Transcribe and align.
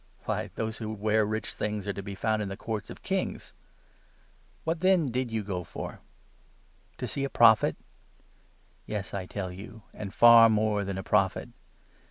Why, 0.23 0.49
those 0.55 0.79
who 0.79 0.91
wear 0.91 1.27
rich 1.27 1.53
things 1.53 1.87
are 1.87 1.93
to 1.93 2.01
be 2.01 2.15
found 2.15 2.41
in 2.41 2.49
the 2.49 2.57
courts 2.57 2.89
of 2.89 3.03
kings! 3.03 3.53
What, 4.63 4.79
then, 4.79 5.11
did 5.11 5.29
you 5.29 5.43
go 5.43 5.63
for? 5.63 5.99
To 6.97 7.05
see 7.05 7.23
a 7.23 7.29
Prophet? 7.29 7.75
Yes, 8.87 9.13
I 9.13 9.27
tell 9.27 9.49
9 9.49 9.59
you, 9.59 9.83
and 9.93 10.11
far 10.11 10.49
more 10.49 10.83
than 10.83 10.97
a 10.97 11.03
Prophet. 11.03 11.49